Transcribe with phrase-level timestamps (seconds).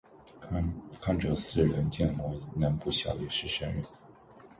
[0.99, 3.83] 看着似人建模能不笑也是神人